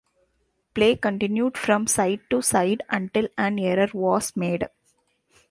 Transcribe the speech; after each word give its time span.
Play 0.73 0.95
continued 0.95 1.59
from 1.59 1.85
side 1.85 2.21
to 2.31 2.41
side 2.41 2.81
until 2.89 3.27
an 3.37 3.59
error 3.59 3.87
was 3.93 4.35
made. 4.35 4.63